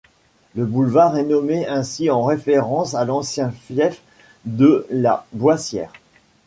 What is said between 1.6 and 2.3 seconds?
ainsi en